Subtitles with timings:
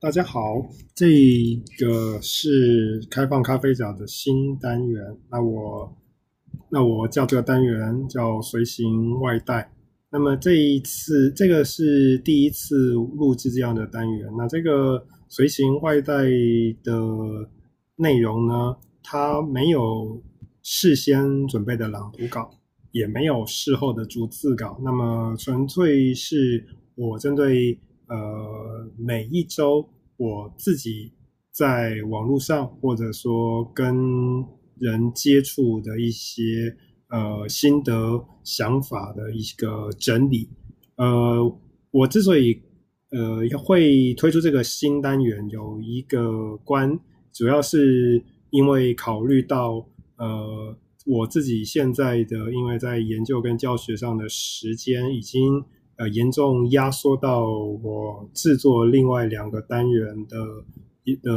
[0.00, 1.06] 大家好，这
[1.78, 5.02] 个是开放咖啡角的新单元。
[5.30, 5.96] 那我
[6.70, 9.72] 那我叫这个单元叫随行外带。
[10.10, 14.28] 那么这一次这个是第一次录制这样的单元。
[14.36, 16.24] 那这个随行外带
[16.82, 17.48] 的
[17.96, 20.22] 内容呢，它没有
[20.62, 22.50] 事先准备的朗读稿，
[22.92, 24.80] 也没有事后的逐字稿。
[24.84, 27.78] 那么纯粹是我针对。
[28.08, 31.12] 呃，每一周我自己
[31.50, 33.96] 在网络上或者说跟
[34.78, 36.76] 人接触的一些
[37.08, 40.48] 呃心得想法的一个整理。
[40.96, 41.58] 呃，
[41.90, 42.62] 我之所以
[43.10, 46.98] 呃会推出这个新单元，有一个关，
[47.32, 49.84] 主要是因为考虑到
[50.16, 55.64] 呃我自己现在的因为在研究跟教学上的时间已经。
[55.98, 57.48] 呃，严重压缩到
[57.82, 60.36] 我制作另外两个单元的
[61.04, 61.32] 一的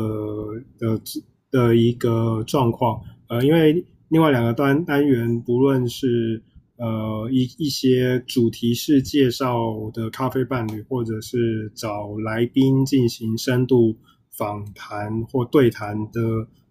[0.77, 1.01] 的
[1.49, 3.01] 的一个状况。
[3.29, 6.43] 呃，因为另外两个单单元，不论是
[6.75, 13.95] 呃一一些主题式介绍的咖啡伴侣，或者是找来宾进行深度
[14.37, 16.19] 访谈或对谈的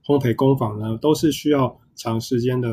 [0.05, 2.69] 烘焙工坊呢，都是需要长时间的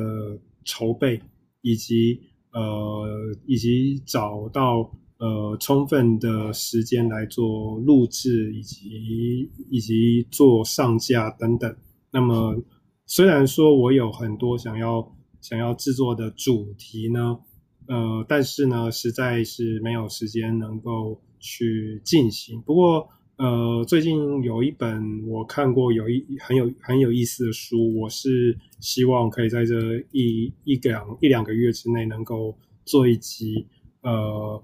[0.66, 1.22] 筹备，
[1.62, 2.20] 以及
[2.52, 3.08] 呃
[3.46, 4.92] 以及找到。
[5.18, 11.74] 呃，充分的时间来做录制，以及以及做上架等等。
[12.12, 12.62] 那么，
[13.06, 17.40] 虽然说我有很多想要想要制作的主题呢，
[17.88, 22.62] 呃，但是呢，实在是没有时间能够去进行。
[22.64, 33.66] 不过，呃，最近有一本我看过有一很有很有意思的书，我是希望可以在这一一两一两个月之内能够做一集，
[34.02, 34.62] 呃。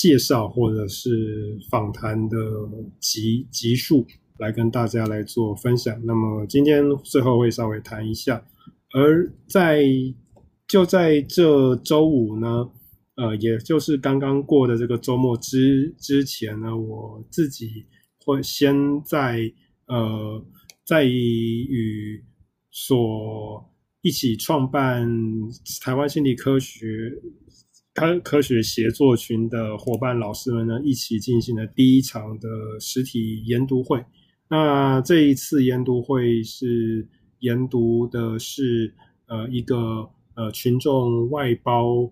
[0.00, 2.38] 介绍或者是访谈的
[2.98, 4.06] 集集数
[4.38, 5.94] 来跟大家来做分享。
[6.06, 8.42] 那么今天最后会稍微谈一下，
[8.94, 9.84] 而在
[10.66, 12.70] 就在这周五呢，
[13.16, 17.84] 呃，也就是刚刚过的这个周末之之前呢，我自己
[18.24, 18.74] 会先
[19.04, 19.52] 在
[19.86, 20.42] 呃
[20.86, 22.24] 在与
[22.70, 23.70] 所
[24.00, 25.06] 一起创办
[25.82, 27.12] 台湾心理科学。
[28.00, 32.48] 科科学协作群的伙伴老师们呢，一起进行了第一场的
[32.80, 34.02] 实体研读会。
[34.48, 37.06] 那这一次研读会是
[37.40, 38.94] 研读的是
[39.26, 42.10] 呃一个呃群众外包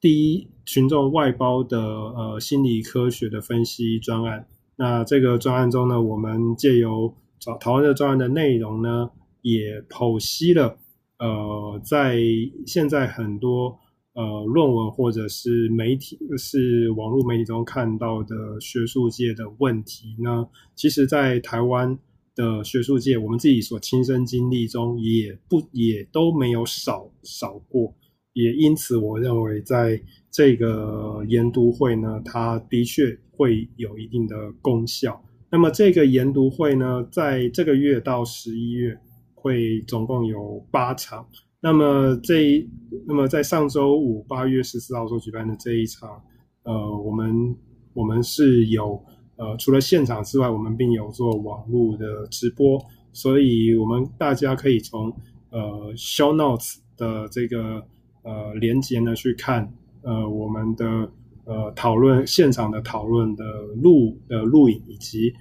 [0.00, 4.48] 第一群众外包的呃心理科学的分析专案。
[4.74, 9.10] 那这个专案中呢，我们借由讨讨论的专案的内容呢，
[9.42, 10.76] 也剖析了
[11.20, 12.18] 呃在
[12.66, 13.78] 现在很多。
[14.14, 21.96] 呃，论文或者是媒体，是网络媒体中看到的学术界的问题呢，其实，在台湾
[22.34, 27.94] 的学术界，我们自己所亲身经历中，也不也都没有少少过，
[28.32, 30.02] 也因此，我认为在
[30.32, 35.22] 这个研读会呢，它的确会有一定的功效。
[35.50, 38.98] 那么，这个研读会呢，在这个月到十一月，
[39.34, 41.24] 会总共有八场。
[41.60, 42.70] 那么这一，
[43.06, 46.22] 那么在上周五八月十四号所举办的这一场，
[46.62, 47.56] 呃，我们
[47.94, 49.04] 我们是有
[49.34, 52.80] 呃除了现场之外，我们并有做网络的直播，
[53.12, 55.12] 所以我们大家可以从
[55.50, 57.84] 呃 show notes 的这个
[58.22, 61.10] 呃连接呢去看呃我们的
[61.44, 63.44] 呃讨论现场的讨论的
[63.82, 65.34] 录的录影，以及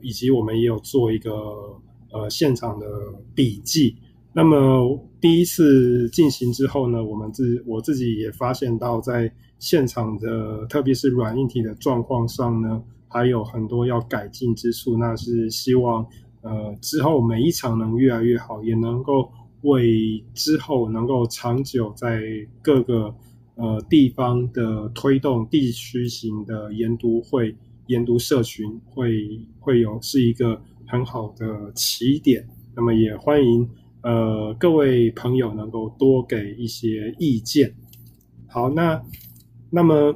[0.00, 1.32] 以及我们也有做一个
[2.10, 2.86] 呃现场的
[3.32, 3.94] 笔记。
[4.34, 14.96] 那么第一次进行之后呢，我们自我自己也发现到，在现场的特别是软硬体的状况上呢，还有很多要改进之处。
[14.96, 16.06] 那是希望
[16.40, 22.22] 呃之后每一场能越来越好，也能够为之后能够长久在
[22.62, 23.14] 各个
[23.56, 27.54] 呃地方的推动地区型的研读会、
[27.88, 32.48] 研读社群会会有是一个很好的起点。
[32.74, 33.68] 那么也欢迎。
[34.02, 37.72] 呃，各位朋友能够多给一些意见。
[38.48, 39.00] 好，那
[39.70, 40.14] 那么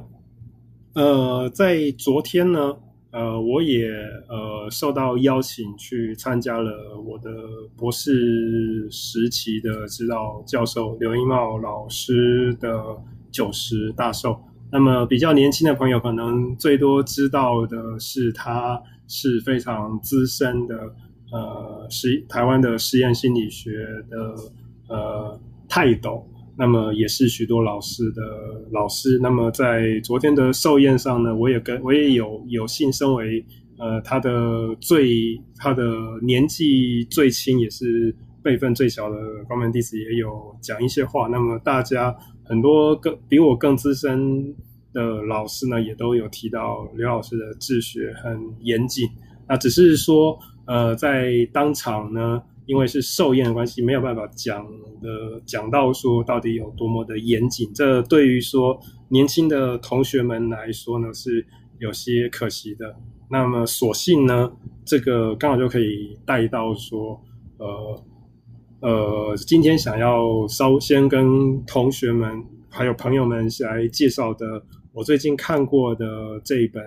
[0.93, 2.75] 呃，在昨天呢，
[3.11, 3.89] 呃，我也
[4.27, 7.31] 呃受到邀请去参加了我的
[7.77, 12.97] 博士时期的指导教授刘英茂老师的
[13.31, 14.37] 九十大寿。
[14.69, 20.93] 那么比较年轻的朋友可能最多知道的是，他是非常资深的。
[21.31, 23.71] 呃，是台湾的实验心理学
[24.09, 24.35] 的
[24.87, 26.25] 呃泰斗，
[26.57, 28.21] 那么也是许多老师的
[28.71, 29.19] 老师。
[29.21, 33.45] 那么在昨天的寿宴上呢，我也跟我也有有幸身为
[33.77, 35.83] 呃，他的最他的
[36.21, 41.27] 年纪最轻也是辈分最小的关门弟子也有讲一些话。
[41.27, 44.55] 那么大家很多更比我更资深
[44.93, 49.07] 的老师呢，也都有提到刘老师的治学很严谨。
[49.47, 52.43] 那只是说，呃，在当场呢。
[52.67, 54.61] 因为是寿宴的关系，没有办法讲
[55.01, 57.71] 的讲到说到底有多么的严谨。
[57.73, 58.77] 这对于说
[59.07, 61.47] 年轻的同学们来说呢，是
[61.79, 62.93] 有些可惜的。
[63.29, 64.51] 那么索性呢，
[64.83, 67.17] 这个刚好就可以带到说，
[67.57, 68.03] 呃
[68.81, 74.61] 呃，今天想要稍先跟同学们还有朋友们来介绍的，
[74.91, 76.05] 我最近看过的
[76.43, 76.83] 这一本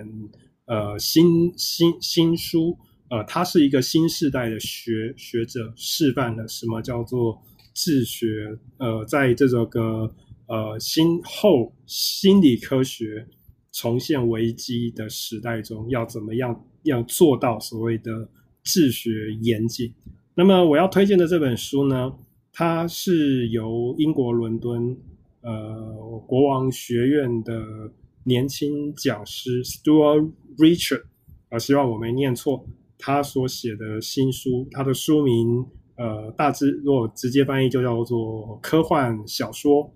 [0.67, 2.77] 呃新新新书。
[3.11, 7.43] 呃，他是一个新时代的学学者，示范了什么叫做
[7.75, 8.57] 治学。
[8.79, 10.15] 呃，在这个
[10.47, 13.27] 呃新后心理科学
[13.73, 18.29] 重现危机的时代中，要怎么样要做到所谓的
[18.63, 19.11] 治学
[19.43, 19.93] 严谨？
[20.37, 22.13] 那么我要推荐的这本书呢，
[22.53, 24.97] 它是由英国伦敦
[25.41, 27.93] 呃国王学院的
[28.23, 32.65] 年轻讲师 Stuart Richard，啊、呃，希望我没念错。
[33.01, 35.65] 他所写的新书，他的书名，
[35.97, 39.93] 呃，大致如果直接翻译就叫做科幻小说，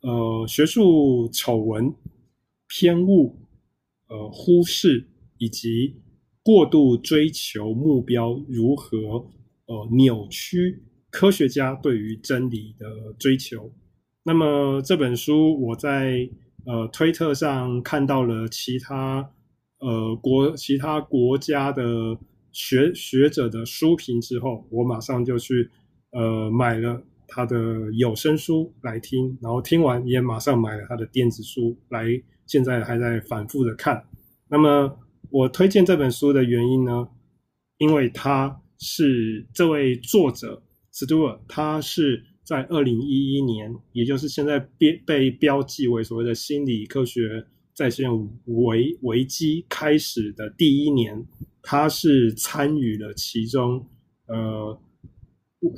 [0.00, 1.94] 呃，学术丑闻、
[2.66, 3.38] 偏误、
[4.08, 5.06] 呃，忽视
[5.38, 6.00] 以及
[6.42, 8.98] 过度追求目标如何
[9.66, 13.70] 呃扭曲科学家对于真理的追求。
[14.24, 16.28] 那么这本书我在
[16.64, 19.30] 呃推特上看到了其他。
[19.82, 22.16] 呃，国其他国家的
[22.52, 25.68] 学学者的书评之后，我马上就去
[26.12, 32.06] 呃买了他的有声书来听，然后听完也马上买了他的电子书来，
[32.46, 34.04] 现在还在反复的看。
[34.48, 34.96] 那么
[35.30, 37.08] 我推荐这本书的原因呢，
[37.78, 40.62] 因为他是这位作者
[40.92, 47.46] Stuart，他是在二零一一年，也就是现在被被标记为所谓的心理科学。
[47.74, 48.10] 在线
[48.44, 51.26] 危危机开始的第一年，
[51.62, 53.86] 他是参与了其中，
[54.26, 54.78] 呃，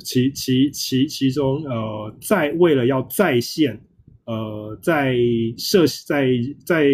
[0.03, 3.81] 其其其其中，呃，在为了要在线，
[4.25, 5.15] 呃，在
[5.57, 6.27] 社在
[6.65, 6.85] 在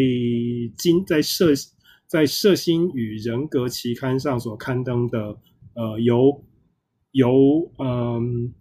[0.78, 1.48] 今在社
[2.06, 5.38] 在社心与人格期刊上所刊登的，
[5.74, 6.44] 呃，由
[7.12, 8.54] 由嗯、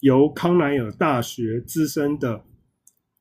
[0.00, 2.44] 由康奈尔大学资深的。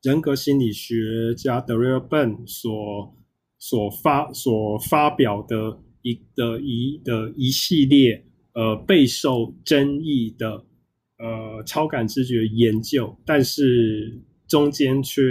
[0.01, 3.13] 人格心理学家 Daryl Bem 所
[3.57, 10.63] 所发所发表的一的一的一系列呃备受争议的
[11.18, 15.22] 呃超感知觉研究，但是中间却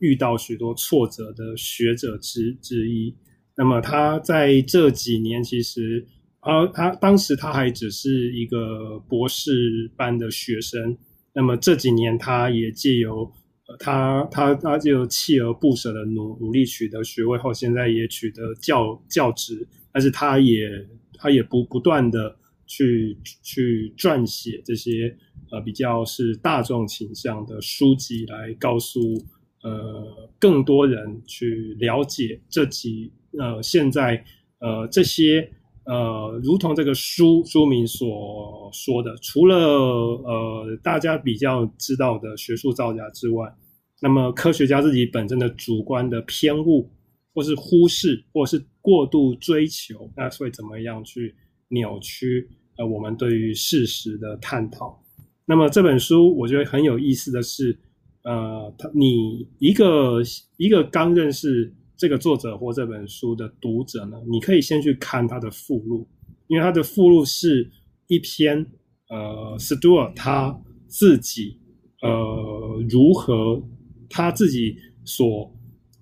[0.00, 3.14] 遇到许多挫折的学者之之一。
[3.56, 6.04] 那么他在这几年其实
[6.40, 10.98] 啊，他当时他还只是一个博士班的学生。
[11.34, 13.32] 那么这几年他也借由
[13.78, 20.68] 他他他就锲而不舍的努努力取得学位后，现在也取得教教职，但是他也
[21.14, 22.36] 他也不不断的
[22.66, 25.16] 去去撰写这些
[25.50, 29.00] 呃比较是大众倾向的书籍，来告诉
[29.62, 34.24] 呃更多人去了解这几呃现在
[34.60, 35.50] 呃这些
[35.84, 43.52] 呃如同这个书书名所说的，除了呃大家比较知道的学术造假之外。
[44.04, 46.90] 那么科学家自己本身的主观的偏误，
[47.32, 51.32] 或是忽视，或是过度追求，那会怎么样去
[51.68, 55.00] 扭曲呃我们对于事实的探讨？
[55.46, 57.78] 那么这本书我觉得很有意思的是，
[58.24, 60.20] 呃，他你一个
[60.56, 66.08] 一个刚认识这个作者或这本书的读者呢，你可以先去看他的附录，
[66.48, 67.70] 因为他的附录是
[68.08, 68.66] 一篇
[69.08, 71.60] 呃，Stuart 他自己
[72.02, 73.62] 呃如何。
[74.12, 75.50] 他自己所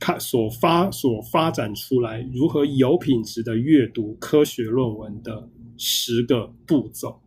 [0.01, 7.21] 看、所发、所发展出来如何有品质的阅读科学论文的十个步骤。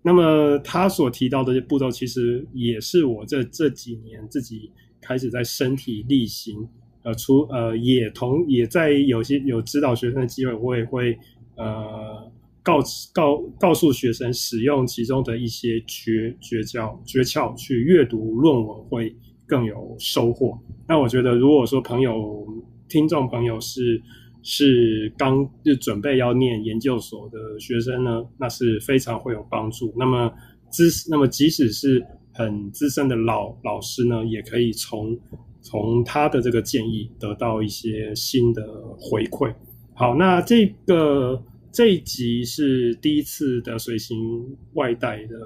[0.00, 6.66] 那么他所提到的这些步骤，其实也是我这这几年自己开始在身体力行。
[7.02, 11.18] 呃，除呃也同也在有些有指导学生的机会，我也会
[11.56, 12.30] 呃
[12.62, 12.78] 告
[13.12, 19.14] 告告诉学生使用其中的一些诀诀窍诀窍去阅读论文会。
[19.48, 20.56] 更有收获。
[20.86, 22.46] 那我觉得，如果说朋友、
[22.88, 24.00] 听众朋友是
[24.42, 29.92] 是刚就准备要念研究所的学生呢，那是非常会有帮助。
[29.96, 30.32] 那么
[30.70, 35.18] 资，那么即使是很资深的老老师呢，也可以从
[35.60, 38.62] 从他的这个建议得到一些新的
[38.98, 39.52] 回馈。
[39.94, 44.16] 好，那这个这一集是第一次的随行
[44.74, 45.36] 外带的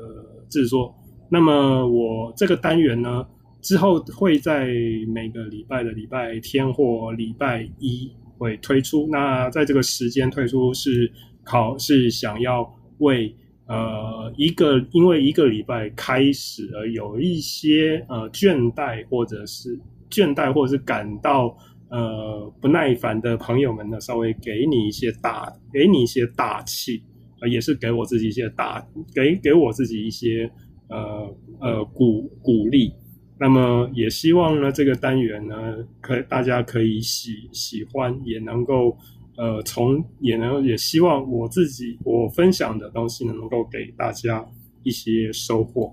[0.48, 0.94] 制作。
[1.30, 3.26] 那么我这个单元呢，
[3.62, 4.66] 之后会在
[5.08, 9.08] 每个礼拜的礼拜天或礼拜一会推出。
[9.10, 11.10] 那在这个时间推出是
[11.42, 13.34] 考是想要为
[13.66, 19.78] 呃一个因为一个礼拜开始而有一些呃倦怠或者是
[20.10, 21.56] 倦怠或者是感到。
[21.94, 27.02] 呃，不耐烦的朋友们呢，稍微给你一些打，给你一些打气，
[27.42, 28.82] 呃，也是给我自己一些打，
[29.14, 30.50] 给给我自己一些
[30.88, 32.94] 呃呃鼓鼓励。
[33.42, 35.56] 那么也希望呢，这个单元呢，
[36.00, 38.96] 可大家可以喜喜欢，也能够
[39.36, 44.46] 呃从也能也希望我自己我分享的东西呢，能够给大家
[44.84, 45.92] 一些收获。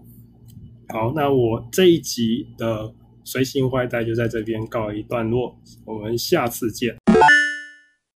[0.89, 2.93] 好，那我这一集的。
[3.25, 6.98] 随行外带就在这边告一段落，我们下次见。